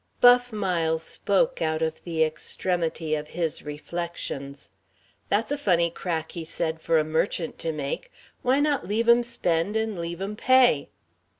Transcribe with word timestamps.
Buff 0.19 0.51
Miles 0.51 1.03
spoke 1.03 1.61
out 1.61 1.83
of 1.83 2.03
the 2.05 2.23
extremity 2.23 3.13
of 3.13 3.27
his 3.27 3.61
reflections. 3.61 4.71
"That's 5.29 5.51
a 5.51 5.59
funny 5.59 5.91
crack," 5.91 6.31
he 6.31 6.43
said, 6.43 6.81
"for 6.81 6.97
a 6.97 7.03
merchant 7.03 7.59
to 7.59 7.71
make. 7.71 8.11
Why 8.41 8.61
not 8.61 8.87
leave 8.87 9.07
'em 9.07 9.21
spend 9.21 9.77
and 9.77 9.99
leave 9.99 10.19
'em 10.19 10.35
pay?" 10.35 10.89